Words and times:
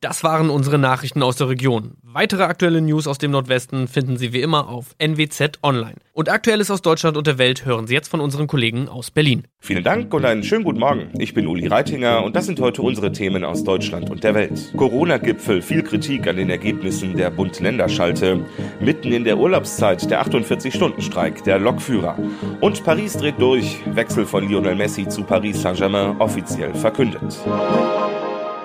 Das 0.00 0.22
waren 0.22 0.48
unsere 0.48 0.78
Nachrichten 0.78 1.24
aus 1.24 1.34
der 1.34 1.48
Region. 1.48 1.96
Weitere 2.04 2.44
aktuelle 2.44 2.80
News 2.80 3.08
aus 3.08 3.18
dem 3.18 3.32
Nordwesten 3.32 3.88
finden 3.88 4.16
Sie 4.16 4.32
wie 4.32 4.42
immer 4.42 4.68
auf 4.68 4.94
NWZ 4.98 5.58
Online. 5.64 5.96
Und 6.12 6.28
Aktuelles 6.28 6.70
aus 6.70 6.82
Deutschland 6.82 7.16
und 7.16 7.26
der 7.26 7.36
Welt 7.38 7.64
hören 7.64 7.88
Sie 7.88 7.94
jetzt 7.94 8.06
von 8.06 8.20
unseren 8.20 8.46
Kollegen 8.46 8.88
aus 8.88 9.10
Berlin. 9.10 9.48
Vielen 9.58 9.82
Dank 9.82 10.14
und 10.14 10.24
einen 10.24 10.44
schönen 10.44 10.62
guten 10.62 10.78
Morgen. 10.78 11.10
Ich 11.18 11.34
bin 11.34 11.48
Uli 11.48 11.66
Reitinger 11.66 12.22
und 12.22 12.36
das 12.36 12.46
sind 12.46 12.60
heute 12.60 12.80
unsere 12.82 13.10
Themen 13.10 13.42
aus 13.42 13.64
Deutschland 13.64 14.08
und 14.08 14.22
der 14.22 14.36
Welt. 14.36 14.72
Corona-Gipfel, 14.76 15.62
viel 15.62 15.82
Kritik 15.82 16.28
an 16.28 16.36
den 16.36 16.50
Ergebnissen 16.50 17.16
der 17.16 17.30
Bund-Länder-Schalte. 17.30 18.46
Mitten 18.78 19.10
in 19.10 19.24
der 19.24 19.36
Urlaubszeit 19.36 20.08
der 20.08 20.24
48-Stunden-Streik 20.24 21.42
der 21.42 21.58
Lokführer. 21.58 22.16
Und 22.60 22.84
Paris 22.84 23.14
dreht 23.14 23.40
durch. 23.40 23.80
Wechsel 23.86 24.26
von 24.26 24.48
Lionel 24.48 24.76
Messi 24.76 25.08
zu 25.08 25.24
Paris 25.24 25.60
Saint-Germain 25.60 26.20
offiziell 26.20 26.72
verkündet. 26.72 27.36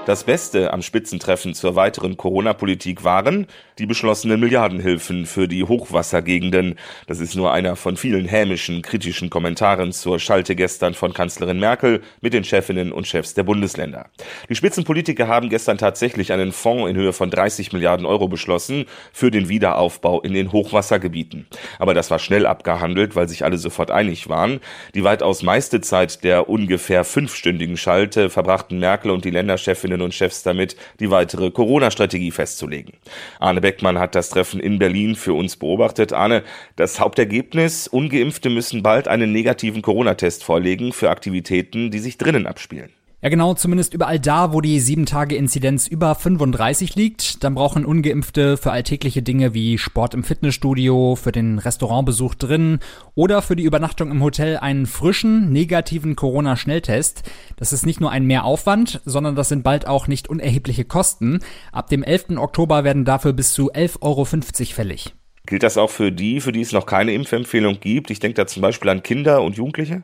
Das 0.06 0.26
Beste 0.26 0.74
am 0.74 0.82
Spitzentreffen 0.82 1.54
zur 1.54 1.78
weiteren 1.78 2.18
Corona-Politik 2.18 3.06
waren 3.06 3.48
die 3.80 3.86
beschlossenen 3.86 4.38
Milliardenhilfen 4.38 5.26
für 5.26 5.48
die 5.48 5.64
Hochwassergegenden. 5.64 6.76
Das 7.08 7.22
ist 7.22 7.36
nur 7.36 7.54
einer 7.54 7.78
von 7.78 7.96
vielen 7.96 8.26
hämischen, 8.26 8.82
kritischen 8.82 9.30
Kommentaren 9.30 9.94
zur 9.94 10.20
Schalte 10.20 10.58
gestern 10.58 10.94
von 10.94 11.14
Kanzlerin 11.14 11.58
Merkel 11.58 12.02
mit 12.20 12.34
den 12.34 12.44
Chefinnen 12.44 12.92
und 12.92 13.08
Chefs 13.08 13.34
der 13.34 13.44
Bundesländer. 13.44 14.08
Die 14.50 14.56
Spitzenpolitiker 14.56 15.30
haben 15.30 15.48
gestern 15.48 15.78
tatsächlich 15.78 16.34
einen 16.34 16.52
Fonds 16.52 16.90
in 16.90 16.98
Höhe 16.98 17.14
von 17.14 17.30
30 17.30 17.72
Milliarden 17.72 18.06
Euro 18.06 18.28
beschlossen 18.28 18.88
für 19.14 19.32
den 19.32 19.48
Wiederaufbau 19.48 20.20
in 20.20 20.34
den 20.34 20.52
Hochwassergebieten. 20.52 21.48
Aber 21.80 21.94
das 21.94 22.12
war 22.12 22.20
schnell 22.20 22.46
abgehandelt, 22.46 23.16
weil 23.16 23.30
sich 23.30 23.46
alle 23.46 23.58
sofort 23.58 23.90
einig 23.90 24.28
waren. 24.28 24.60
Die 24.96 25.06
weitaus 25.06 25.44
meiste 25.44 25.80
Zeit 25.80 26.26
der 26.26 26.50
ungefähr 26.50 27.06
fünfstündigen 27.06 27.78
Schalte 27.78 28.30
verbrachten 28.30 28.80
Merkel 28.80 29.10
und 29.10 29.24
die 29.24 29.32
Länderchefinnen 29.32 29.93
Chefinnen 29.94 30.02
und 30.02 30.14
Chefs 30.14 30.44
damit, 30.44 30.76
die 31.00 31.12
weitere 31.12 31.52
Corona-Strategie 31.52 32.32
festzulegen. 32.32 32.94
Arne 33.40 33.62
Beckmann 33.62 34.00
hat 34.00 34.16
das 34.16 34.30
Treffen 34.30 34.60
in 34.60 34.80
Berlin 34.80 35.16
für 35.16 35.34
uns 35.34 35.56
beobachtet. 35.56 36.14
Arne, 36.14 36.44
das 36.76 37.00
Hauptergebnis, 37.00 37.88
ungeimpfte 37.88 38.50
müssen 38.50 38.84
bald 38.84 39.08
einen 39.08 39.32
negativen 39.32 39.82
Corona-Test 39.82 40.44
vorlegen 40.44 40.94
für 40.94 41.10
Aktivitäten, 41.10 41.92
die 41.92 42.00
sich 42.00 42.18
drinnen 42.18 42.48
abspielen. 42.48 42.90
Ja, 43.24 43.30
genau, 43.30 43.54
zumindest 43.54 43.94
überall 43.94 44.20
da, 44.20 44.52
wo 44.52 44.60
die 44.60 44.82
7-Tage-Inzidenz 44.82 45.88
über 45.88 46.14
35 46.14 46.96
liegt. 46.96 47.42
Dann 47.46 47.56
brauchen 47.56 47.86
Ungeimpfte 47.86 48.58
für 48.58 48.74
alltägliche 48.74 49.22
Dinge 49.22 49.54
wie 49.54 49.78
Sport 49.78 50.14
im 50.14 50.26
Fitnessstudio, 50.26 51.16
für 51.16 51.32
den 51.32 51.58
Restaurantbesuch 51.58 52.36
drin 52.36 52.80
oder 53.16 53.42
für 53.42 53.56
die 53.56 53.64
Übernachtung 53.64 54.12
im 54.12 54.22
Hotel 54.22 54.58
einen 54.58 54.88
frischen, 54.88 55.54
negativen 55.54 56.18
Corona-Schnelltest. 56.18 57.24
Das 57.56 57.72
ist 57.72 57.86
nicht 57.86 58.02
nur 58.02 58.12
ein 58.12 58.26
Mehraufwand, 58.26 59.00
sondern 59.06 59.38
das 59.38 59.48
sind 59.48 59.64
bald 59.64 59.88
auch 59.88 60.08
nicht 60.10 60.28
unerhebliche 60.28 60.84
Kosten. 60.84 61.40
Ab 61.72 61.88
dem 61.88 62.04
11. 62.04 62.32
Oktober 62.36 62.84
werden 62.84 63.06
dafür 63.06 63.32
bis 63.32 63.54
zu 63.54 63.72
11,50 63.72 64.02
Euro 64.02 64.26
fällig. 64.26 65.14
Gilt 65.46 65.64
das 65.64 65.78
auch 65.78 65.92
für 65.92 66.12
die, 66.12 66.42
für 66.42 66.52
die 66.52 66.60
es 66.60 66.74
noch 66.74 66.86
keine 66.86 67.14
Impfempfehlung 67.14 67.80
gibt? 67.80 68.12
Ich 68.12 68.20
denke 68.20 68.36
da 68.36 68.48
zum 68.48 68.62
Beispiel 68.62 68.90
an 68.90 69.02
Kinder 69.02 69.42
und 69.44 69.56
Jugendliche. 69.56 70.04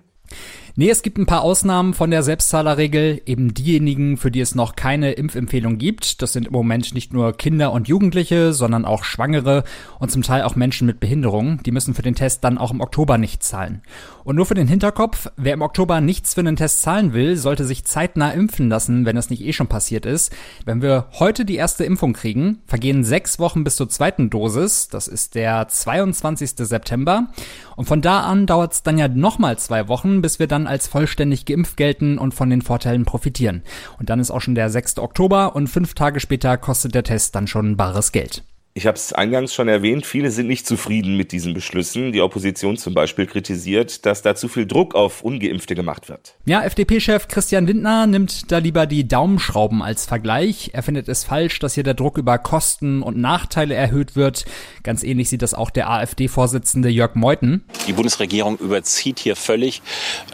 Nee, 0.80 0.92
es 0.92 1.02
gibt 1.02 1.18
ein 1.18 1.26
paar 1.26 1.42
Ausnahmen 1.42 1.94
von 1.94 2.10
der 2.10 2.24
Selbstzahlerregel. 2.24 3.22
Eben 3.26 3.54
diejenigen, 3.54 4.16
für 4.16 4.32
die 4.32 4.40
es 4.40 4.56
noch 4.56 4.78
keine 4.78 5.12
Impfempfehlung 5.12 5.78
gibt. 5.78 6.22
Das 6.22 6.32
sind 6.32 6.48
im 6.48 6.54
Moment 6.54 6.94
nicht 6.94 7.12
nur 7.12 7.34
Kinder 7.34 7.74
und 7.74 7.90
Jugendliche, 7.90 8.54
sondern 8.54 8.86
auch 8.86 9.04
Schwangere 9.04 9.66
und 10.00 10.10
zum 10.10 10.22
Teil 10.22 10.44
auch 10.44 10.56
Menschen 10.56 10.88
mit 10.88 11.02
Behinderungen. 11.02 11.60
Die 11.66 11.74
müssen 11.74 11.96
für 11.96 12.02
den 12.02 12.16
Test 12.16 12.46
dann 12.46 12.58
auch 12.58 12.72
im 12.72 12.80
Oktober 12.80 13.18
nicht 13.18 13.44
zahlen. 13.44 13.82
Und 14.24 14.38
nur 14.38 14.46
für 14.46 14.54
den 14.54 14.70
Hinterkopf, 14.70 15.30
wer 15.36 15.56
im 15.56 15.64
Oktober 15.64 16.00
nichts 16.00 16.36
für 16.36 16.40
einen 16.40 16.56
Test 16.56 16.82
zahlen 16.82 17.12
will, 17.12 17.36
sollte 17.36 17.66
sich 17.66 17.84
zeitnah 17.84 18.32
impfen 18.32 18.70
lassen, 18.70 19.06
wenn 19.06 19.18
das 19.18 19.30
nicht 19.30 19.44
eh 19.44 19.52
schon 19.52 19.68
passiert 19.68 20.06
ist. 20.06 20.34
Wenn 20.64 20.82
wir 20.82 21.08
heute 21.20 21.44
die 21.44 21.56
erste 21.56 21.84
Impfung 21.84 22.14
kriegen, 22.14 22.60
vergehen 22.68 23.04
sechs 23.04 23.38
Wochen 23.38 23.66
bis 23.66 23.76
zur 23.76 23.90
zweiten 23.90 24.30
Dosis. 24.30 24.88
Das 24.88 25.10
ist 25.10 25.36
der 25.36 25.68
22. 25.68 26.52
September. 26.56 27.28
Und 27.76 27.86
von 27.86 28.02
da 28.02 28.22
an 28.22 28.46
dauert 28.46 28.74
es 28.74 28.84
dann 28.84 28.98
ja 28.98 29.10
nochmal 29.10 29.58
zwei 29.58 29.90
Wochen, 29.90 30.22
bis 30.22 30.40
wir 30.40 30.48
dann 30.48 30.69
als 30.69 30.88
vollständig 30.88 31.46
geimpft 31.46 31.75
gelten 31.75 32.18
und 32.18 32.34
von 32.34 32.50
den 32.50 32.62
Vorteilen 32.62 33.03
profitieren. 33.03 33.63
Und 34.00 34.09
dann 34.09 34.19
ist 34.19 34.31
auch 34.31 34.41
schon 34.41 34.56
der 34.56 34.69
6. 34.69 35.00
Oktober 35.00 35.56
und 35.56 35.68
fünf 35.68 35.94
Tage 35.95 36.19
später 36.19 36.57
kostet 36.57 36.95
der 36.95 37.04
Test 37.04 37.36
dann 37.36 37.48
schon 37.48 37.75
bares 37.75 38.13
Geld. 38.13 38.44
Ich 38.75 38.86
habe 38.86 38.95
es 38.95 39.12
eingangs 39.12 39.54
schon 39.54 39.68
erwähnt, 39.68 40.06
viele 40.06 40.30
sind 40.30 40.48
nicht 40.48 40.68
zufrieden 40.68 41.18
mit 41.18 41.31
diesen 41.31 41.54
Beschlüssen. 41.54 42.12
Die 42.12 42.21
Opposition 42.21 42.77
zum 42.77 42.94
Beispiel 42.94 43.25
kritisiert, 43.25 44.06
dass 44.06 44.21
da 44.21 44.36
zu 44.36 44.48
viel 44.48 44.68
Druck 44.68 44.94
auf 44.94 45.21
ungeimpfte 45.24 45.74
gemacht 45.74 46.07
wird. 46.07 46.36
Ja, 46.45 46.63
FDP-Chef 46.63 47.27
Christian 47.27 47.66
Lindner 47.66 48.06
nimmt 48.06 48.51
da 48.51 48.60
lieber 48.60 48.86
die 48.86 49.07
Daumenschrauben 49.07 49.81
als 49.81 50.06
Vergleich. 50.06 50.69
Er 50.74 50.83
findet 50.83 51.10
es 51.10 51.24
falsch, 51.24 51.57
dass 51.60 51.74
hier 51.74 51.83
der 51.83 51.95
Druck 51.95 52.19
über 52.19 52.38
Kosten 52.38 53.01
und 53.01 53.18
Nachteile 53.18 53.74
erhöht 53.74 54.16
wird. 54.16 54.45
Ganz 54.83 55.04
ähnlich 55.04 55.30
sieht 55.30 55.42
das 55.42 55.56
auch 55.56 55.72
der 55.72 55.89
AfD-Vorsitzende 55.89 56.89
Jörg 56.89 57.15
Meuthen. 57.15 57.65
Die 57.88 57.94
Bundesregierung 57.94 58.60
überzieht 58.60 59.18
hier 59.18 59.36
völlig, 59.36 59.81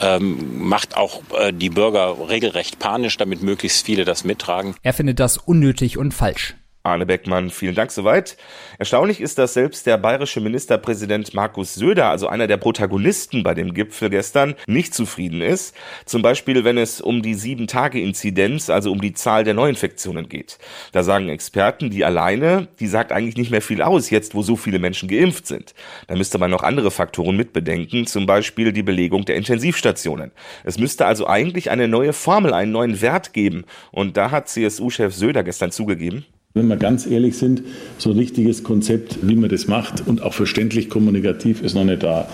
ähm, 0.02 0.60
macht 0.68 0.98
auch 0.98 1.22
äh, 1.40 1.54
die 1.54 1.70
Bürger 1.70 2.30
regelrecht 2.30 2.80
panisch, 2.80 3.16
damit 3.16 3.42
möglichst 3.42 3.86
viele 3.86 4.04
das 4.04 4.26
mittragen. 4.26 4.76
Er 4.84 4.94
findet 4.94 5.22
das 5.22 5.38
unnötig 5.38 5.98
und 5.98 6.14
falsch. 6.14 6.56
Arne 6.86 7.06
Beckmann, 7.06 7.50
vielen 7.50 7.76
Dank 7.76 7.92
soweit. 7.92 8.38
Erstaunlich 8.78 9.20
ist, 9.20 9.38
dass 9.38 9.54
selbst 9.54 9.88
der 9.88 9.98
bayerische 9.98 10.40
Ministerpräsident 10.40 11.34
Markus 11.34 11.74
Söder, 11.74 12.10
also 12.10 12.28
einer 12.28 12.48
der 12.48 12.58
Protagonisten 12.58 13.44
bei 13.44 13.54
dem 13.54 13.74
Gipfel 13.74 14.10
gestern, 14.10 14.56
nicht 14.68 14.94
zufrieden 14.94 15.42
ist. 15.42 15.76
Zum 16.06 16.22
Beispiel, 16.22 16.64
wenn 16.64 16.78
es 16.78 17.02
um 17.02 17.22
die 17.22 17.34
Sieben-Tage-Inzidenz, 17.34 18.70
also 18.70 18.92
um 18.92 19.02
die 19.02 19.14
Zahl 19.14 19.44
der 19.44 19.56
Neuinfektionen 19.56 20.30
geht. 20.30 20.60
Da 20.92 21.04
sagen 21.04 21.30
Experten, 21.30 21.90
die 21.90 22.06
alleine, 22.06 22.68
die 22.80 22.88
sagt 22.88 23.12
eigentlich 23.12 23.38
nicht 23.38 23.52
mehr 23.52 23.62
viel 23.62 23.82
aus, 23.82 24.10
jetzt 24.10 24.36
wo 24.36 24.44
so 24.44 24.56
viele 24.56 24.80
Menschen 24.80 25.10
geimpft 25.10 25.48
sind. 25.48 25.74
Da 26.08 26.16
müsste 26.16 26.38
man 26.38 26.52
noch 26.52 26.64
andere 26.64 26.92
Faktoren 26.92 27.36
mitbedenken, 27.36 28.06
zum 28.06 28.26
Beispiel 28.26 28.72
die 28.72 28.84
Belegung 28.84 29.26
der 29.26 29.38
Intensivstationen. 29.38 30.32
Es 30.64 30.78
müsste 30.78 31.06
also 31.08 31.28
eigentlich 31.28 31.72
eine 31.72 31.88
neue 31.88 32.14
Formel, 32.14 32.54
einen 32.54 32.72
neuen 32.72 33.02
Wert 33.02 33.34
geben. 33.34 33.66
Und 33.92 34.18
da 34.18 34.32
hat 34.32 34.50
CSU-Chef 34.50 35.14
Söder 35.14 35.44
gestern 35.44 35.72
zugegeben, 35.72 36.26
wenn 36.56 36.68
wir 36.68 36.78
ganz 36.78 37.06
ehrlich 37.06 37.38
sind, 37.38 37.64
so 37.98 38.12
ein 38.12 38.18
richtiges 38.18 38.64
Konzept, 38.64 39.18
wie 39.22 39.36
man 39.36 39.50
das 39.50 39.68
macht 39.68 40.08
und 40.08 40.24
auch 40.24 40.34
verständlich 40.34 40.90
kommunikativ 40.90 41.62
ist 41.62 41.76
noch 41.76 41.84
nicht 41.84 42.02
da. 42.02 42.30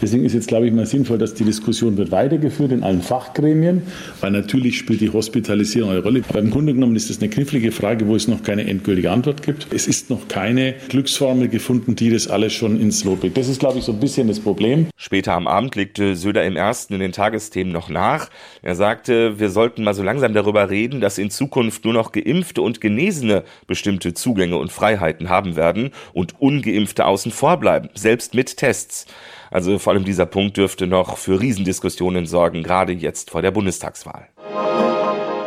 Deswegen 0.00 0.24
ist 0.24 0.32
jetzt, 0.32 0.48
glaube 0.48 0.66
ich, 0.66 0.72
mal 0.72 0.86
sinnvoll, 0.86 1.18
dass 1.18 1.34
die 1.34 1.44
Diskussion 1.44 1.98
wird 1.98 2.10
weitergeführt 2.10 2.72
in 2.72 2.82
allen 2.82 3.02
Fachgremien, 3.02 3.82
weil 4.22 4.30
natürlich 4.30 4.78
spielt 4.78 5.02
die 5.02 5.10
Hospitalisierung 5.10 5.90
eine 5.90 6.02
Rolle. 6.02 6.22
Aber 6.26 6.38
im 6.38 6.50
Grunde 6.50 6.72
genommen 6.72 6.96
ist 6.96 7.10
das 7.10 7.20
eine 7.20 7.28
knifflige 7.28 7.70
Frage, 7.70 8.08
wo 8.08 8.16
es 8.16 8.28
noch 8.28 8.42
keine 8.42 8.66
endgültige 8.66 9.10
Antwort 9.10 9.42
gibt. 9.42 9.66
Es 9.70 9.86
ist 9.86 10.08
noch 10.08 10.26
keine 10.26 10.76
Glücksformel 10.88 11.48
gefunden, 11.48 11.96
die 11.96 12.08
das 12.08 12.28
alles 12.28 12.54
schon 12.54 12.80
ins 12.80 13.04
Lot 13.04 13.20
bringt. 13.20 13.36
Das 13.36 13.46
ist, 13.46 13.60
glaube 13.60 13.78
ich, 13.78 13.84
so 13.84 13.92
ein 13.92 14.00
bisschen 14.00 14.26
das 14.26 14.40
Problem. 14.40 14.86
Später 14.96 15.34
am 15.34 15.46
Abend 15.46 15.76
legte 15.76 16.16
Söder 16.16 16.46
im 16.46 16.56
ersten 16.56 16.94
in 16.94 17.00
den 17.00 17.12
Tagesthemen 17.12 17.74
noch 17.74 17.90
nach. 17.90 18.30
Er 18.62 18.74
sagte, 18.74 19.38
wir 19.38 19.50
sollten 19.50 19.84
mal 19.84 19.92
so 19.92 20.02
langsam 20.02 20.32
darüber 20.32 20.70
reden, 20.70 21.02
dass 21.02 21.18
in 21.18 21.28
Zukunft 21.28 21.84
nur 21.84 21.92
noch 21.92 22.12
Geimpfte 22.12 22.62
und 22.62 22.80
Genesene 22.80 23.44
bestimmte 23.66 24.14
Zugänge 24.14 24.56
und 24.56 24.72
Freiheiten 24.72 25.28
haben 25.28 25.56
werden 25.56 25.90
und 26.12 26.40
ungeimpfte 26.40 27.06
außen 27.06 27.32
vor 27.32 27.58
bleiben, 27.58 27.88
selbst 27.94 28.34
mit 28.34 28.56
Tests. 28.56 29.06
Also 29.50 29.78
vor 29.78 29.92
allem 29.92 30.04
dieser 30.04 30.26
Punkt 30.26 30.56
dürfte 30.56 30.86
noch 30.86 31.16
für 31.16 31.40
Riesendiskussionen 31.40 32.26
sorgen, 32.26 32.62
gerade 32.62 32.92
jetzt 32.92 33.30
vor 33.30 33.42
der 33.42 33.50
Bundestagswahl. 33.50 34.28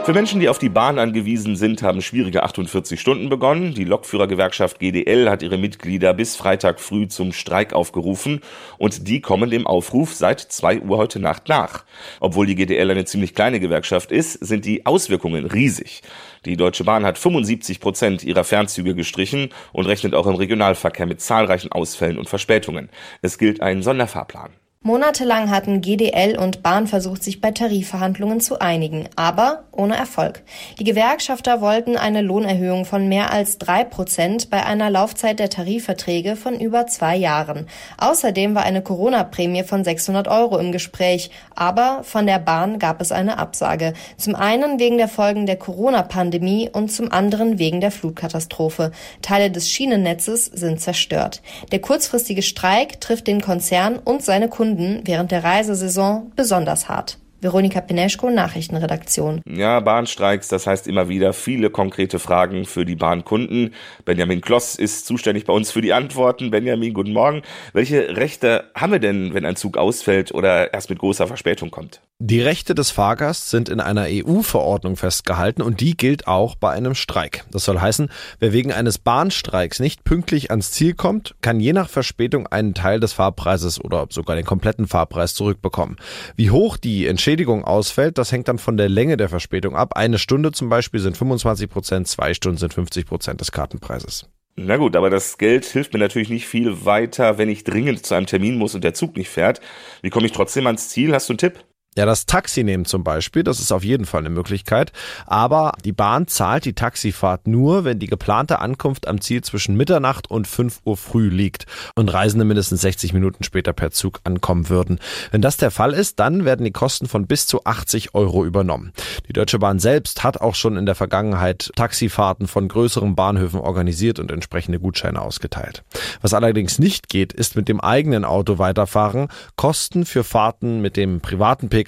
Für 0.06 0.14
Menschen, 0.14 0.40
die 0.40 0.50
auf 0.50 0.58
die 0.58 0.70
Bahn 0.70 0.98
angewiesen 0.98 1.56
sind, 1.56 1.84
haben 1.84 2.02
schwierige 2.02 2.42
48 2.42 3.00
Stunden 3.00 3.30
begonnen. 3.30 3.76
Die 3.76 3.84
Lokführergewerkschaft 3.84 4.80
GDL 4.80 5.30
hat 5.30 5.44
ihre 5.44 5.58
Mitglieder 5.58 6.14
bis 6.14 6.36
Freitag 6.36 6.80
früh 6.80 7.08
zum 7.08 7.32
Streik 7.32 7.74
aufgerufen 7.74 8.40
und 8.80 9.08
die 9.08 9.22
kommen 9.22 9.52
dem 9.52 9.68
Aufruf 9.68 10.16
seit 10.16 10.40
2 10.40 10.82
Uhr 10.82 10.98
heute 10.98 11.20
Nacht 11.20 11.48
nach. 11.48 11.86
Obwohl 12.22 12.48
die 12.48 12.56
GDL 12.56 12.90
eine 12.90 13.06
ziemlich 13.06 13.36
kleine 13.36 13.60
Gewerkschaft 13.60 14.12
ist, 14.12 14.34
sind 14.34 14.66
die 14.66 14.86
Auswirkungen 14.88 15.46
riesig. 15.46 16.02
Die 16.46 16.58
Deutsche 16.58 16.86
Bahn 16.86 17.06
hat 17.06 17.20
75 17.20 17.80
Prozent 17.80 18.24
ihrer 18.24 18.46
Fernzüge 18.46 18.96
gestrichen 18.96 19.50
und 19.74 19.86
rechnet 19.86 20.16
auch 20.16 20.26
im 20.26 20.36
Regionalverkehr 20.36 21.06
mit 21.06 21.22
zahlreichen 21.22 21.72
Ausfällen 21.72 22.18
und 22.18 22.30
Verspätungen. 22.30 22.90
Es 23.22 23.38
gilt 23.38 23.62
ein 23.62 23.84
Sonderfahrplan. 23.84 24.52
Monatelang 24.82 25.50
hatten 25.50 25.82
GDL 25.82 26.38
und 26.38 26.64
Bahn 26.64 26.88
versucht, 26.88 27.22
sich 27.22 27.42
bei 27.42 27.52
Tarifverhandlungen 27.52 28.40
zu 28.40 28.60
einigen, 28.60 29.10
aber 29.18 29.66
ohne 29.74 29.98
Erfolg. 29.98 30.42
Die 30.80 30.86
Gewerkschafter 30.86 31.60
wollten 31.60 31.98
eine 31.98 32.22
Lohnerhöhung 32.22 32.86
von 32.86 33.10
mehr 33.10 33.30
als 33.30 33.58
drei 33.58 33.84
Prozent 33.84 34.50
bei 34.50 34.66
einer 34.66 34.90
Laufzeit 34.90 35.40
der 35.40 35.50
Tarifverträge 35.50 36.38
von 36.38 36.58
über 36.62 36.88
zwei 36.88 37.18
Jahren. 37.18 37.68
Außerdem 37.98 38.56
war 38.56 38.64
eine 38.64 38.82
Corona-Prämie 38.82 39.64
von 39.64 39.84
600 39.84 40.30
Euro 40.30 40.58
im 40.58 40.72
Gespräch, 40.72 41.30
aber 41.56 42.06
von 42.06 42.26
der 42.26 42.40
Bahn 42.40 42.80
gab 42.80 43.02
es 43.02 43.12
eine 43.12 43.38
Absage. 43.38 43.92
Zum 44.16 44.34
einen 44.34 44.80
wegen 44.80 44.98
der 44.98 45.10
Folgen 45.10 45.46
der 45.46 45.58
Corona-Pandemie 45.58 46.70
und 46.72 46.90
zum 46.90 47.12
anderen 47.12 47.60
wegen 47.60 47.82
der 47.82 47.92
Flutkatastrophe. 47.92 48.92
Teile 49.22 49.52
des 49.52 49.70
Schienennetzes 49.70 50.46
sind 50.46 50.80
zerstört. 50.80 51.42
Der 51.74 51.80
kurzfristige 51.80 52.44
Streik 52.44 53.02
trifft 53.02 53.28
den 53.28 53.42
Konzern 53.42 54.00
und 54.00 54.24
seine 54.24 54.48
Kunden 54.48 54.69
Kunden 54.70 55.02
während 55.06 55.32
der 55.32 55.44
Reisesaison 55.44 56.32
besonders 56.36 56.88
hart. 56.90 57.18
Veronika 57.42 57.80
Pineschko, 57.80 58.30
Nachrichtenredaktion. 58.30 59.42
Ja, 59.50 59.80
Bahnstreiks, 59.80 60.50
das 60.50 60.68
heißt 60.68 60.88
immer 60.88 61.08
wieder 61.08 61.32
viele 61.34 61.70
konkrete 61.70 62.20
Fragen 62.20 62.66
für 62.66 62.86
die 62.86 62.96
Bahnkunden. 62.96 63.74
Benjamin 64.04 64.42
Kloss 64.42 64.76
ist 64.76 65.06
zuständig 65.06 65.46
bei 65.46 65.54
uns 65.54 65.72
für 65.72 65.82
die 65.82 65.94
Antworten. 65.94 66.52
Benjamin, 66.52 66.94
guten 66.94 67.14
Morgen. 67.14 67.42
Welche 67.72 68.18
Rechte 68.18 68.66
haben 68.76 68.92
wir 68.92 69.00
denn, 69.00 69.34
wenn 69.34 69.46
ein 69.46 69.56
Zug 69.56 69.78
ausfällt 69.78 70.34
oder 70.34 70.74
erst 70.74 70.90
mit 70.90 71.00
großer 71.00 71.28
Verspätung 71.28 71.72
kommt? 71.72 72.02
Die 72.22 72.42
Rechte 72.42 72.76
des 72.76 72.92
Fahrgasts 72.92 73.50
sind 73.50 73.70
in 73.70 73.80
einer 73.80 74.08
EU-Verordnung 74.10 74.98
festgehalten 74.98 75.62
und 75.62 75.80
die 75.80 75.96
gilt 75.96 76.28
auch 76.28 76.56
bei 76.56 76.72
einem 76.72 76.94
Streik. 76.94 77.46
Das 77.50 77.64
soll 77.64 77.80
heißen, 77.80 78.10
wer 78.40 78.52
wegen 78.52 78.74
eines 78.74 78.98
Bahnstreiks 78.98 79.80
nicht 79.80 80.04
pünktlich 80.04 80.52
ans 80.52 80.72
Ziel 80.72 80.96
kommt, 80.96 81.36
kann 81.40 81.62
je 81.62 81.72
nach 81.72 81.88
Verspätung 81.88 82.46
einen 82.48 82.74
Teil 82.74 83.00
des 83.00 83.14
Fahrpreises 83.14 83.82
oder 83.82 84.08
sogar 84.10 84.36
den 84.36 84.44
kompletten 84.44 84.86
Fahrpreis 84.86 85.34
zurückbekommen. 85.34 85.96
Wie 86.36 86.52
hoch 86.52 86.76
die 86.76 87.08
Entschädigung 87.08 87.29
ausfällt, 87.64 88.18
das 88.18 88.32
hängt 88.32 88.48
dann 88.48 88.58
von 88.58 88.78
der 88.78 88.90
Länge 88.90 89.18
der 89.18 89.30
Verspätung 89.30 89.76
ab. 89.76 89.96
Eine 89.96 90.18
Stunde 90.18 90.52
zum 90.52 90.70
Beispiel 90.70 91.00
sind 91.00 91.18
25 91.18 91.70
Prozent, 91.70 92.08
zwei 92.08 92.34
Stunden 92.34 92.58
sind 92.58 92.74
50 92.74 93.06
Prozent 93.06 93.42
des 93.42 93.52
Kartenpreises. 93.52 94.28
Na 94.56 94.78
gut, 94.78 94.96
aber 94.96 95.10
das 95.10 95.38
Geld 95.38 95.66
hilft 95.66 95.94
mir 95.94 96.00
natürlich 96.00 96.30
nicht 96.30 96.48
viel 96.48 96.86
weiter, 96.86 97.38
wenn 97.38 97.48
ich 97.48 97.64
dringend 97.64 98.06
zu 98.06 98.16
einem 98.16 98.26
Termin 98.26 98.58
muss 98.58 98.76
und 98.76 98.84
der 98.84 98.94
Zug 98.94 99.16
nicht 99.16 99.30
fährt. 99.30 99.62
Wie 100.02 100.10
komme 100.10 100.26
ich 100.26 100.34
trotzdem 100.34 100.68
ans 100.68 100.90
Ziel? 100.90 101.14
Hast 101.14 101.30
du 101.30 101.34
einen 101.34 101.38
Tipp? 101.38 101.64
Ja, 101.98 102.06
das 102.06 102.28
Taxi 102.28 102.64
nehmen 102.64 102.86
zum 102.86 103.04
Beispiel, 103.04 103.42
das 103.42 103.60
ist 103.60 103.72
auf 103.72 103.84
jeden 103.84 104.06
Fall 104.06 104.20
eine 104.20 104.30
Möglichkeit. 104.30 104.92
Aber 105.26 105.74
die 105.84 105.92
Bahn 105.92 106.28
zahlt 106.28 106.66
die 106.66 106.74
Taxifahrt 106.74 107.48
nur, 107.48 107.84
wenn 107.84 107.98
die 107.98 108.06
geplante 108.06 108.60
Ankunft 108.60 109.08
am 109.08 109.22
Ziel 109.22 109.44
zwischen 109.44 109.76
Mitternacht 109.76 110.30
und 110.30 110.48
5 110.48 110.82
Uhr 110.86 110.98
früh 110.98 111.30
liegt 111.30 111.66
und 111.96 112.14
Reisende 112.14 112.46
mindestens 112.46 112.82
60 112.82 113.14
Minuten 113.14 113.44
später 113.44 113.74
per 113.74 113.90
Zug 113.90 114.20
ankommen 114.24 114.70
würden. 114.70 115.00
Wenn 115.32 115.42
das 115.42 115.58
der 115.58 115.72
Fall 115.72 115.94
ist, 115.94 116.20
dann 116.20 116.46
werden 116.46 116.64
die 116.64 116.72
Kosten 116.72 117.08
von 117.08 117.26
bis 117.26 117.48
zu 117.48 117.66
80 117.66 118.14
Euro 118.14 118.46
übernommen. 118.46 118.94
Die 119.28 119.34
Deutsche 119.34 119.58
Bahn 119.58 119.80
selbst 119.80 120.24
hat 120.24 120.40
auch 120.40 120.54
schon 120.54 120.78
in 120.78 120.86
der 120.86 120.96
Vergangenheit 120.96 121.72
Taxifahrten 121.76 122.48
von 122.48 122.68
größeren 122.68 123.16
Bahnhöfen 123.16 123.60
organisiert 123.60 124.20
und 124.20 124.32
entsprechende 124.32 124.80
Gutscheine 124.80 125.20
ausgeteilt. 125.20 125.84
Was 126.22 126.36
allerdings 126.36 126.78
nicht 126.78 127.10
geht, 127.10 127.34
ist 127.34 127.56
mit 127.56 127.68
dem 127.68 127.82
eigenen 127.82 128.26
Auto 128.26 128.60
weiterfahren. 128.60 129.28
Kosten 129.56 130.06
für 130.06 130.24
Fahrten 130.24 130.82
mit 130.82 130.96
dem 130.96 131.20
privaten 131.20 131.68
Pkw 131.68 131.79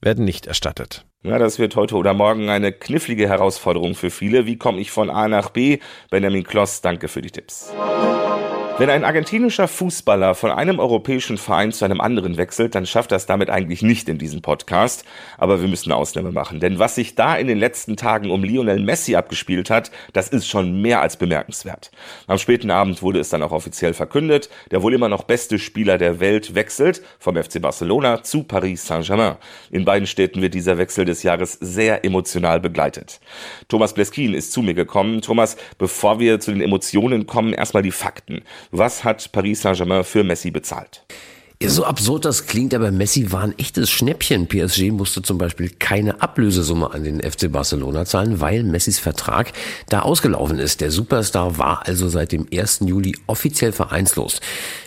werden 0.00 0.24
nicht 0.24 0.46
erstattet. 0.46 1.04
Ja, 1.22 1.38
das 1.38 1.58
wird 1.58 1.74
heute 1.74 1.96
oder 1.96 2.12
morgen 2.12 2.50
eine 2.50 2.70
knifflige 2.70 3.28
Herausforderung 3.28 3.94
für 3.94 4.10
viele. 4.10 4.44
Wie 4.44 4.58
komme 4.58 4.80
ich 4.80 4.90
von 4.90 5.08
A 5.08 5.26
nach 5.26 5.50
B? 5.50 5.78
Benjamin 6.10 6.44
Kloss, 6.44 6.82
danke 6.82 7.08
für 7.08 7.22
die 7.22 7.30
Tipps. 7.30 7.72
Wenn 8.76 8.90
ein 8.90 9.04
argentinischer 9.04 9.68
Fußballer 9.68 10.34
von 10.34 10.50
einem 10.50 10.80
europäischen 10.80 11.38
Verein 11.38 11.70
zu 11.70 11.84
einem 11.84 12.00
anderen 12.00 12.36
wechselt, 12.36 12.74
dann 12.74 12.86
schafft 12.86 13.12
das 13.12 13.24
damit 13.24 13.48
eigentlich 13.48 13.82
nicht 13.82 14.08
in 14.08 14.18
diesem 14.18 14.42
Podcast. 14.42 15.04
Aber 15.38 15.60
wir 15.60 15.68
müssen 15.68 15.92
eine 15.92 16.00
Ausnahme 16.00 16.32
machen. 16.32 16.58
Denn 16.58 16.80
was 16.80 16.96
sich 16.96 17.14
da 17.14 17.36
in 17.36 17.46
den 17.46 17.56
letzten 17.58 17.96
Tagen 17.96 18.32
um 18.32 18.42
Lionel 18.42 18.80
Messi 18.80 19.14
abgespielt 19.14 19.70
hat, 19.70 19.92
das 20.12 20.28
ist 20.28 20.48
schon 20.48 20.82
mehr 20.82 21.00
als 21.00 21.16
bemerkenswert. 21.16 21.92
Am 22.26 22.36
späten 22.36 22.72
Abend 22.72 23.00
wurde 23.00 23.20
es 23.20 23.28
dann 23.28 23.44
auch 23.44 23.52
offiziell 23.52 23.94
verkündet. 23.94 24.50
Der 24.72 24.82
wohl 24.82 24.92
immer 24.92 25.08
noch 25.08 25.22
beste 25.22 25.60
Spieler 25.60 25.96
der 25.96 26.18
Welt 26.18 26.56
wechselt 26.56 27.00
vom 27.20 27.36
FC 27.40 27.62
Barcelona 27.62 28.24
zu 28.24 28.42
Paris 28.42 28.84
Saint-Germain. 28.88 29.36
In 29.70 29.84
beiden 29.84 30.08
Städten 30.08 30.42
wird 30.42 30.52
dieser 30.52 30.78
Wechsel 30.78 31.04
des 31.04 31.22
Jahres 31.22 31.52
sehr 31.60 32.04
emotional 32.04 32.58
begleitet. 32.58 33.20
Thomas 33.68 33.94
Bleskin 33.94 34.34
ist 34.34 34.50
zu 34.50 34.62
mir 34.62 34.74
gekommen. 34.74 35.22
Thomas, 35.22 35.56
bevor 35.78 36.18
wir 36.18 36.40
zu 36.40 36.50
den 36.50 36.60
Emotionen 36.60 37.28
kommen, 37.28 37.52
erstmal 37.52 37.84
die 37.84 37.92
Fakten. 37.92 38.42
Was 38.70 39.04
hat 39.04 39.30
Paris 39.32 39.62
Saint-Germain 39.62 40.04
für 40.04 40.24
Messi 40.24 40.50
bezahlt? 40.50 41.04
Ja, 41.64 41.70
so 41.70 41.86
absurd 41.86 42.26
das 42.26 42.44
klingt, 42.44 42.74
aber 42.74 42.90
Messi 42.90 43.32
war 43.32 43.40
ein 43.40 43.58
echtes 43.58 43.88
Schnäppchen. 43.90 44.48
PSG 44.48 44.90
musste 44.90 45.22
zum 45.22 45.38
Beispiel 45.38 45.70
keine 45.70 46.20
Ablösesumme 46.20 46.92
an 46.92 47.04
den 47.04 47.22
FC 47.22 47.50
Barcelona 47.50 48.04
zahlen, 48.04 48.38
weil 48.38 48.64
Messis 48.64 48.98
Vertrag 48.98 49.50
da 49.88 50.00
ausgelaufen 50.00 50.58
ist. 50.58 50.82
Der 50.82 50.90
Superstar 50.90 51.56
war 51.56 51.88
also 51.88 52.10
seit 52.10 52.32
dem 52.32 52.46
1. 52.52 52.80
Juli 52.84 53.16
offiziell 53.26 53.72
vereinslos. 53.72 54.40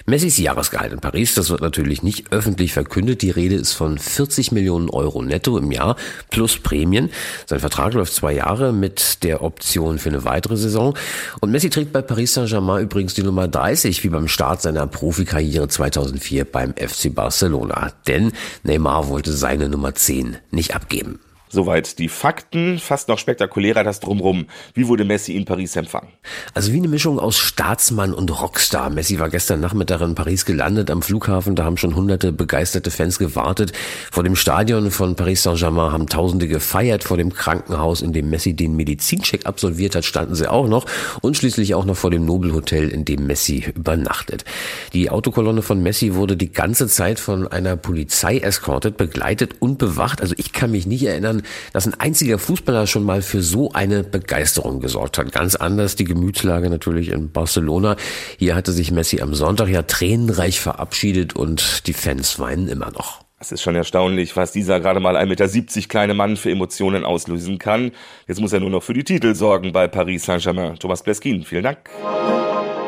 Messis 0.06 0.38
Jahresgehalt 0.38 0.94
in 0.94 1.00
Paris, 1.00 1.34
das 1.34 1.50
wird 1.50 1.62
natürlich 1.62 2.04
nicht 2.04 2.32
öffentlich 2.32 2.74
verkündet. 2.74 3.24
Die 3.24 3.32
Rede 3.32 3.56
ist 3.56 3.74
von 3.74 3.98
40 3.98 4.52
Millionen 4.52 4.90
Euro 4.90 5.24
netto 5.24 5.58
im 5.58 5.72
Jahr 5.72 5.96
plus 6.30 6.60
Prämien. 6.60 7.10
Sein 7.48 7.60
Vertrag 7.60 7.94
läuft 7.94 8.14
zwei 8.14 8.34
Jahre 8.34 8.72
mit 8.72 9.24
der 9.24 9.42
Option 9.42 9.98
für 9.98 10.10
eine 10.10 10.24
weitere 10.26 10.58
Saison. 10.58 10.94
Und 11.42 11.52
Messi 11.52 11.72
trägt 11.72 11.92
bei 11.92 12.04
Paris 12.04 12.36
Saint-Germain 12.36 12.84
übrigens 12.84 13.16
die 13.16 13.24
Nummer 13.24 13.48
30, 13.48 14.04
wie 14.04 14.10
beim 14.10 14.28
Start 14.28 14.62
seiner 14.62 14.86
Profikarriere 14.86 15.68
2004 15.68 16.46
beim 16.74 16.90
FC 16.90 17.14
Barcelona. 17.14 17.92
Denn 18.08 18.32
Neymar 18.64 19.10
wollte 19.10 19.34
seine 19.34 19.70
Nummer 19.70 19.96
10 19.96 20.38
nicht 20.52 20.76
abgeben. 20.76 21.20
Soweit 21.50 22.00
die 22.00 22.10
Fakten, 22.10 22.80
fast 22.80 23.08
noch 23.08 23.20
spektakulärer 23.20 23.84
das 23.84 24.00
Drumrum. 24.00 24.48
Wie 24.74 24.88
wurde 24.88 25.06
Messi 25.06 25.34
in 25.34 25.46
Paris 25.46 25.76
empfangen? 25.76 26.10
Also 26.54 26.74
wie 26.74 26.78
eine 26.78 26.88
Mischung 26.88 27.20
aus 27.20 27.38
Staatsmann 27.38 28.14
und 28.14 28.30
Rockstar. 28.42 28.90
Messi 28.90 29.20
war 29.20 29.30
gestern 29.30 29.60
Nachmittag 29.62 30.02
in 30.02 30.16
Paris 30.16 30.46
gelandet 30.46 30.92
am 30.92 31.02
Flughafen, 31.02 31.56
da 31.56 31.64
haben 31.64 31.78
schon 31.78 31.96
hunderte 31.96 32.32
begeisterte 32.32 32.92
Fans 32.92 33.20
gewartet. 33.20 33.72
Vor 34.12 34.24
dem 34.24 34.36
Stadion 34.36 34.92
von 34.92 35.16
Paris 35.16 35.44
Saint-Germain 35.44 35.92
haben 35.92 36.08
Tausende 36.08 36.48
gefeiert, 36.48 37.04
vor 37.04 37.18
dem 37.18 37.34
Krankenhaus, 37.34 38.02
in 38.02 38.14
dem 38.14 38.30
Messi 38.30 38.54
den 38.54 38.76
Medizincheck 38.76 39.46
absolviert 39.46 39.96
hat, 39.96 40.06
standen 40.06 40.36
sie 40.36 40.50
auch 40.50 40.68
noch 40.68 40.86
und 41.22 41.38
schließlich 41.38 41.76
auch 41.76 41.86
noch 41.86 41.96
vor 41.96 42.12
dem 42.12 42.26
Nobelhotel, 42.26 42.90
in 42.90 43.06
dem 43.06 43.28
Messi 43.28 43.72
übernachtet. 43.76 44.46
Die 44.94 45.10
Autokolonne 45.10 45.62
von 45.62 45.82
Messi 45.82 46.14
wurde 46.14 46.38
die 46.38 46.52
ganze 46.52 46.88
Zeit 46.88 47.20
von 47.20 47.48
einer 47.48 47.78
Polizei 47.78 48.40
eskortet, 48.40 48.98
begleitet 48.98 49.56
und 49.60 49.78
bewacht. 49.78 50.22
Also 50.22 50.34
ich 50.38 50.52
kann 50.52 50.72
mich 50.72 50.86
nicht 50.86 51.04
erinnern, 51.04 51.37
erinnern, 51.38 51.44
dass 51.74 51.86
ein 51.86 52.00
einziger 52.00 52.40
Fußballer 52.40 52.88
schon 52.88 53.04
mal 53.04 53.22
für 53.22 53.42
so 53.42 53.72
eine 53.72 54.04
Begeisterung 54.04 54.80
gesorgt 54.80 55.18
hat. 55.18 55.32
Ganz 55.32 55.56
anders 55.56 55.96
die 55.96 56.04
Gemütslage 56.04 56.70
natürlich 56.70 57.10
in 57.10 57.32
Barcelona. 57.32 57.96
Hier 58.38 58.56
hatte 58.56 58.72
sich 58.72 58.92
Messi 58.92 59.22
am 59.22 59.34
Sonntag 59.34 59.70
ja 59.70 59.84
tränenreich 59.84 60.60
verabschiedet 60.60 61.36
und 61.36 61.88
die 61.88 61.94
Fans 61.94 62.40
weinen 62.40 62.68
immer 62.68 62.92
noch. 62.92 63.22
Es 63.40 63.52
ist 63.52 63.62
schon 63.62 63.76
erstaunlich, 63.76 64.36
was 64.36 64.52
dieser 64.52 64.80
gerade 64.80 65.00
mal 65.00 65.16
1,70 65.16 65.28
Meter 65.28 65.88
kleine 65.88 66.14
Mann 66.16 66.38
für 66.38 66.50
Emotionen 66.50 67.06
auslösen 67.06 67.60
kann. 67.60 67.92
Jetzt 68.28 68.42
muss 68.42 68.52
er 68.52 68.60
nur 68.60 68.72
noch 68.72 68.82
für 68.82 68.94
die 68.94 69.04
Titel 69.04 69.36
sorgen 69.36 69.72
bei 69.74 69.88
Paris 69.88 70.26
Saint-Germain. 70.26 70.78
Thomas 70.80 71.04
Bleskin, 71.04 71.44
vielen 71.44 71.64
Dank. 71.64 71.78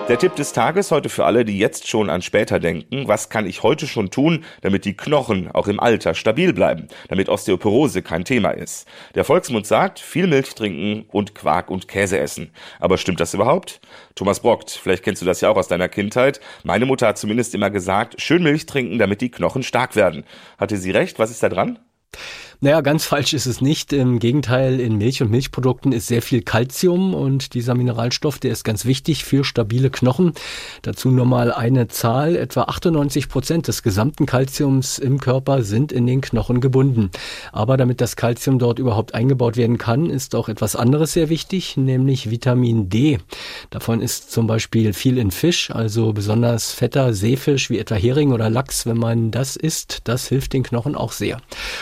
Der 0.10 0.18
Tipp 0.18 0.36
des 0.36 0.54
Tages 0.54 0.90
heute 0.90 1.08
für 1.08 1.26
alle, 1.26 1.46
die 1.46 1.60
jetzt 1.60 1.88
schon 1.88 2.10
an 2.10 2.24
später 2.24 2.60
denken. 2.60 3.08
Was 3.08 3.30
kann 3.30 3.46
ich 3.46 3.62
heute 3.62 3.86
schon 3.86 4.10
tun, 4.10 4.44
damit 4.62 4.84
die 4.86 4.98
Knochen 4.98 5.52
auch 5.52 5.68
im 5.68 5.80
Alter 5.80 6.16
stabil 6.16 6.52
bleiben, 6.52 6.88
damit 7.10 7.30
Osteoporose 7.30 8.02
kein 8.02 8.26
Thema 8.26 8.50
ist? 8.50 8.88
Der 9.14 9.24
Volksmund 9.24 9.68
sagt, 9.68 10.00
viel 10.00 10.26
Milch 10.26 10.56
trinken 10.56 11.06
und 11.10 11.36
Quark 11.36 11.70
und 11.70 11.88
Käse 11.88 12.18
essen. 12.18 12.50
Aber 12.80 12.98
stimmt 12.98 13.20
das 13.20 13.36
überhaupt? 13.36 13.82
Thomas 14.16 14.40
Brockt, 14.40 14.72
vielleicht 14.72 15.04
kennst 15.04 15.22
du 15.22 15.28
das 15.28 15.42
ja 15.42 15.50
auch 15.52 15.58
aus 15.58 15.68
deiner 15.68 15.90
Kindheit. 15.90 16.40
Meine 16.64 16.88
Mutter 16.88 17.06
hat 17.06 17.20
zumindest 17.20 17.54
immer 17.54 17.70
gesagt, 17.70 18.20
schön 18.20 18.42
Milch 18.42 18.66
trinken, 18.66 18.98
damit 18.98 19.22
die 19.22 19.30
Knochen 19.30 19.62
stark 19.62 19.96
werden. 19.96 20.24
Hatte 20.58 20.78
sie 20.78 20.90
recht? 20.90 21.20
Was 21.20 21.30
ist 21.30 21.44
da 21.44 21.50
dran? 21.50 21.78
Naja, 22.62 22.82
ganz 22.82 23.06
falsch 23.06 23.32
ist 23.32 23.46
es 23.46 23.62
nicht. 23.62 23.94
Im 23.94 24.20
Gegenteil, 24.20 24.82
in 24.82 24.98
Milch 24.98 25.22
und 25.22 25.32
Milchprodukten 25.32 25.94
ist 25.94 26.08
sehr 26.08 26.22
viel 26.22 26.42
Kalzium 26.42 27.14
und 27.14 27.54
dieser 27.54 27.74
Mineralstoff, 27.74 28.38
der 28.38 28.52
ist 28.52 28.66
ganz 28.66 28.84
wichtig 28.84 29.24
für 29.24 29.46
stabile 29.46 29.90
Knochen. 29.90 30.34
Dazu 30.82 31.10
nochmal 31.10 31.54
eine 31.54 31.88
Zahl. 31.88 32.36
Etwa 32.36 32.64
98 32.64 33.30
Prozent 33.30 33.70
des 33.70 33.82
gesamten 33.82 34.26
Kalziums 34.26 35.00
im 35.00 35.22
Körper 35.22 35.62
sind 35.64 35.94
in 35.94 36.06
den 36.06 36.20
Knochen 36.20 36.60
gebunden. 36.60 37.12
Aber 37.54 37.78
damit 37.78 38.02
das 38.02 38.18
Kalzium 38.18 38.60
dort 38.60 38.78
überhaupt 38.78 39.14
eingebaut 39.14 39.56
werden 39.56 39.78
kann, 39.78 40.10
ist 40.10 40.36
auch 40.36 40.50
etwas 40.50 40.76
anderes 40.76 41.14
sehr 41.14 41.30
wichtig, 41.30 41.78
nämlich 41.78 42.30
Vitamin 42.30 42.90
D. 42.90 43.20
Davon 43.70 44.02
ist 44.02 44.34
zum 44.34 44.48
Beispiel 44.48 44.92
viel 44.92 45.18
in 45.18 45.32
Fisch, 45.32 45.72
also 45.72 46.12
besonders 46.12 46.74
fetter 46.74 47.14
Seefisch 47.14 47.70
wie 47.70 47.80
etwa 47.80 47.96
Hering 47.96 48.34
oder 48.34 48.50
Lachs. 48.50 48.86
Wenn 48.86 48.98
man 48.98 49.32
das 49.32 49.56
isst, 49.56 50.02
das 50.04 50.28
hilft 50.28 50.52
den 50.52 50.64
Knochen 50.64 50.96
auch 50.96 51.14
sehr. 51.14 51.40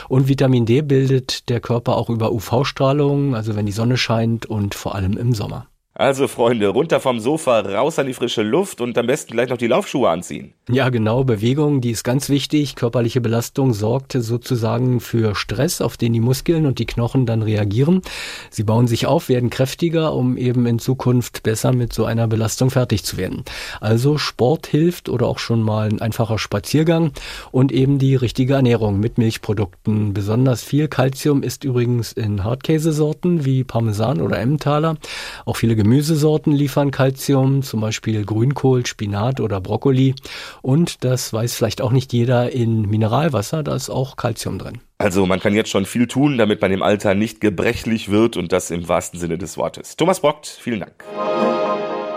Und 0.08 0.17
Vitamin 0.26 0.66
D 0.66 0.82
bildet 0.82 1.50
der 1.50 1.60
Körper 1.60 1.98
auch 1.98 2.10
über 2.10 2.32
UV-Strahlung, 2.32 3.36
also 3.36 3.56
wenn 3.56 3.66
die 3.66 3.72
Sonne 3.72 3.98
scheint 3.98 4.46
und 4.46 4.74
vor 4.74 4.96
allem 4.96 5.18
im 5.18 5.34
Sommer. 5.34 5.68
Also 6.00 6.28
Freunde, 6.28 6.68
runter 6.68 7.00
vom 7.00 7.20
Sofa, 7.20 7.60
raus 7.62 7.98
an 7.98 8.06
die 8.06 8.14
frische 8.14 8.44
Luft 8.44 8.82
und 8.82 8.96
am 9.00 9.08
besten 9.08 9.34
gleich 9.34 9.50
noch 9.50 9.58
die 9.58 9.66
Laufschuhe 9.66 10.08
anziehen. 10.08 10.54
Ja, 10.70 10.90
genau, 10.90 11.24
Bewegung, 11.24 11.82
die 11.82 11.90
ist 11.90 12.04
ganz 12.04 12.30
wichtig. 12.30 12.76
Körperliche 12.76 13.20
Belastung 13.20 13.74
sorgt 13.74 14.12
sozusagen 14.14 15.00
für 15.00 15.34
Stress, 15.34 15.82
auf 15.82 15.98
den 15.98 16.14
die 16.14 16.20
Muskeln 16.20 16.68
und 16.68 16.78
die 16.78 16.86
Knochen 16.86 17.26
dann 17.26 17.42
reagieren. 17.42 18.04
Sie 18.52 18.62
bauen 18.62 18.86
sich 18.86 19.08
auf, 19.08 19.28
werden 19.28 19.50
kräftiger, 19.50 20.14
um 20.14 20.38
eben 20.38 20.68
in 20.68 20.78
Zukunft 20.78 21.42
besser 21.42 21.74
mit 21.74 21.94
so 21.94 22.06
einer 22.06 22.28
Belastung 22.28 22.70
fertig 22.70 23.04
zu 23.04 23.18
werden. 23.18 23.44
Also 23.82 24.20
Sport 24.20 24.68
hilft 24.68 25.10
oder 25.10 25.26
auch 25.26 25.40
schon 25.40 25.64
mal 25.64 25.90
ein 25.90 26.00
einfacher 26.00 26.38
Spaziergang 26.38 27.12
und 27.50 27.72
eben 27.72 27.98
die 27.98 28.16
richtige 28.16 28.54
Ernährung 28.54 29.00
mit 29.00 29.18
Milchprodukten. 29.18 30.14
Besonders 30.14 30.62
viel 30.62 30.90
Kalzium 30.90 31.42
ist 31.42 31.64
übrigens 31.64 32.12
in 32.12 32.44
Hartkäsesorten 32.44 33.46
wie 33.46 33.64
Parmesan 33.64 34.22
oder 34.22 34.38
Emmentaler. 34.38 34.98
Auch 35.46 35.56
viele 35.56 35.76
Gemüsesorten 35.88 36.52
liefern 36.52 36.92
Kalzium, 36.92 37.64
zum 37.64 37.80
Beispiel 37.80 38.26
Grünkohl, 38.26 38.86
Spinat 38.86 39.40
oder 39.40 39.62
Brokkoli. 39.62 40.16
Und 40.62 41.06
das 41.06 41.32
weiß 41.32 41.56
vielleicht 41.56 41.80
auch 41.80 41.94
nicht 41.94 42.12
jeder 42.12 42.52
in 42.52 42.82
Mineralwasser, 42.82 43.64
da 43.64 43.74
ist 43.74 43.90
auch 43.90 44.18
Kalzium 44.18 44.60
drin. 44.60 44.80
Also 44.98 45.26
man 45.26 45.40
kann 45.40 45.54
jetzt 45.54 45.70
schon 45.70 45.86
viel 45.86 46.08
tun, 46.08 46.38
damit 46.38 46.62
man 46.62 46.74
im 46.74 46.84
Alter 46.84 47.16
nicht 47.16 47.40
gebrechlich 47.40 48.10
wird 48.10 48.36
und 48.36 48.52
das 48.52 48.70
im 48.70 48.90
wahrsten 48.90 49.18
Sinne 49.18 49.38
des 49.38 49.56
Wortes. 49.56 49.96
Thomas 49.96 50.20
Bockt, 50.20 50.48
vielen 50.48 50.82
Dank. 50.82 51.06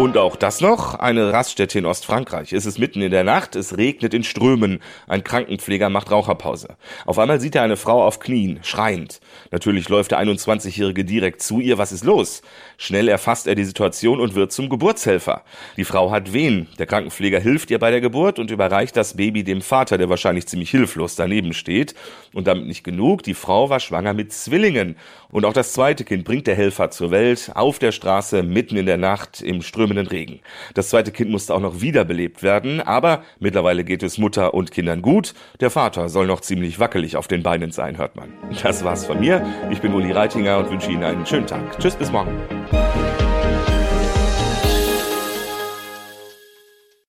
Und 0.00 0.16
auch 0.16 0.37
das 0.37 0.62
noch, 0.62 0.95
eine 0.95 1.30
Raststätte 1.30 1.78
in 1.78 1.85
Ostfrankreich. 1.85 2.54
Es 2.54 2.64
ist 2.64 2.78
mitten 2.78 3.02
in 3.02 3.11
der 3.11 3.23
Nacht, 3.23 3.54
es 3.54 3.76
regnet 3.76 4.14
in 4.14 4.25
Strömen. 4.25 4.80
Ein 5.07 5.23
Krankenpfleger 5.23 5.90
macht 5.90 6.11
Raucherpause. 6.11 6.78
Auf 7.04 7.19
einmal 7.19 7.38
sieht 7.38 7.54
er 7.54 7.64
eine 7.64 7.76
Frau 7.76 8.02
auf 8.02 8.19
Knien, 8.19 8.61
schreiend. 8.62 9.21
Natürlich 9.50 9.90
läuft 9.90 10.12
der 10.12 10.21
21-Jährige 10.21 11.04
direkt 11.04 11.42
zu 11.42 11.61
ihr. 11.61 11.76
Was 11.76 11.92
ist 11.92 12.04
los? 12.04 12.40
Schnell 12.78 13.09
erfasst 13.09 13.47
er 13.47 13.54
die 13.54 13.64
Situation 13.64 14.21
und 14.21 14.35
wird 14.35 14.52
zum 14.52 14.71
Geburtshelfer. 14.71 15.42
Die 15.76 15.85
Frau 15.85 16.11
hat 16.11 16.33
Wehen. 16.33 16.69
Der 16.78 16.87
Krankenpfleger 16.87 17.38
hilft 17.38 17.71
ihr 17.71 17.78
bei 17.78 17.90
der 17.90 18.00
Geburt 18.00 18.38
und 18.38 18.50
überreicht 18.50 18.97
das 18.97 19.19
Baby 19.19 19.45
dem 19.45 19.61
Vater, 19.61 19.99
der 19.99 20.09
wahrscheinlich 20.09 20.47
ziemlich 20.47 20.71
hilflos 20.71 21.14
daneben 21.14 21.52
steht. 21.52 21.95
Und 22.33 22.47
damit 22.47 22.66
nicht 22.66 22.85
genug, 22.85 23.23
die 23.23 23.35
Frau 23.35 23.69
war 23.69 23.80
schwanger 23.80 24.14
mit 24.14 24.33
Zwillingen. 24.33 24.97
Und 25.30 25.45
auch 25.45 25.52
das 25.52 25.75
zweite 25.75 26.04
Kind 26.04 26.25
bringt 26.25 26.47
der 26.47 26.57
Helfer 26.57 26.90
zur 26.90 27.11
Welt, 27.11 27.52
auf 27.54 27.78
der 27.78 27.92
Straße, 27.92 28.42
mitten 28.42 28.76
in 28.76 28.87
der 28.87 28.97
Nacht, 28.97 29.42
im 29.42 29.61
strömenden 29.90 30.06
Regen. 30.06 30.40
Das 30.75 30.88
zweite 30.90 31.11
Kind 31.11 31.30
musste 31.30 31.54
auch 31.54 31.61
noch 31.61 31.80
wiederbelebt 31.80 32.42
werden, 32.42 32.80
aber 32.80 33.23
mittlerweile 33.38 33.85
geht 33.85 34.02
es 34.02 34.18
Mutter 34.18 34.54
und 34.54 34.70
Kindern 34.70 35.02
gut. 35.02 35.35
Der 35.61 35.70
Vater 35.70 36.09
soll 36.09 36.26
noch 36.26 36.40
ziemlich 36.40 36.78
wackelig 36.78 37.16
auf 37.16 37.28
den 37.28 37.42
Beinen 37.42 37.73
sein, 37.73 37.99
hört 37.99 38.16
man. 38.16 38.32
Das 38.62 38.85
war's 38.85 39.06
von 39.06 39.20
mir. 39.20 39.44
Ich 39.70 39.80
bin 39.80 39.92
Uli 39.92 40.12
Reitinger 40.12 40.59
und 40.59 40.70
wünsche 40.70 40.90
Ihnen 40.90 41.04
einen 41.04 41.26
schönen 41.26 41.47
Tag. 41.47 41.78
Tschüss, 41.78 41.97
bis 41.97 42.11
morgen. 42.12 42.30